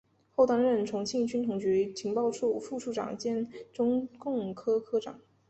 [0.35, 5.19] 后担任重庆军统局情报处副处长兼中共科科长。